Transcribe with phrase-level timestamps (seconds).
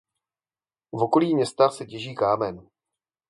[0.91, 2.69] V okolí města se těží kámen.